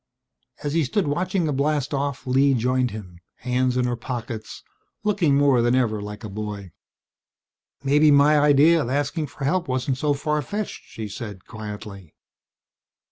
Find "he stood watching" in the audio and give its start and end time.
0.73-1.45